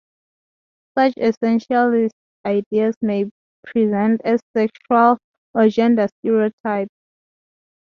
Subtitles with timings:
[0.97, 3.29] Such essentialist ideas may
[3.67, 5.19] present as sexual
[5.53, 6.95] or gender stereotypes.